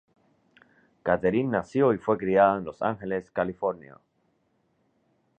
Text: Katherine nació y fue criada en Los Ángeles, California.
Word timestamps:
Katherine 1.03 1.47
nació 1.51 1.93
y 1.93 1.99
fue 1.99 2.17
criada 2.17 2.57
en 2.57 2.63
Los 2.63 2.81
Ángeles, 2.81 3.29
California. 3.29 3.99